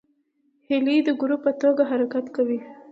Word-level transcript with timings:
هیلۍ 0.67 0.97
د 1.07 1.09
ګروپ 1.21 1.39
په 1.45 1.51
توګه 1.61 1.83
حرکت 1.91 2.25
کوي 2.35 2.59